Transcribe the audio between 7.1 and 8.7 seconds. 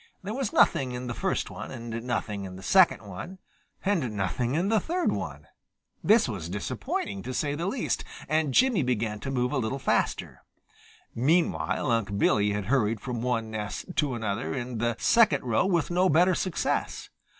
to say the least, and